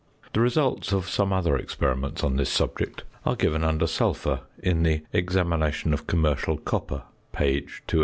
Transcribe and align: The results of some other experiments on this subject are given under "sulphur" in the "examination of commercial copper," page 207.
The 0.33 0.39
results 0.39 0.91
of 0.93 1.07
some 1.07 1.31
other 1.31 1.55
experiments 1.55 2.23
on 2.23 2.35
this 2.35 2.49
subject 2.49 3.03
are 3.23 3.35
given 3.35 3.63
under 3.63 3.85
"sulphur" 3.85 4.39
in 4.57 4.81
the 4.81 5.03
"examination 5.13 5.93
of 5.93 6.07
commercial 6.07 6.57
copper," 6.57 7.03
page 7.33 7.83
207. 7.85 7.99